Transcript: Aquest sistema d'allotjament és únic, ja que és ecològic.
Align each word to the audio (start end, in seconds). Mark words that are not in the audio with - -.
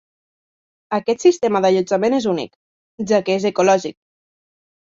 Aquest 0.97 1.25
sistema 1.25 1.61
d'allotjament 1.67 2.17
és 2.21 2.27
únic, 2.33 2.51
ja 3.15 3.23
que 3.29 3.39
és 3.43 3.49
ecològic. 3.53 3.97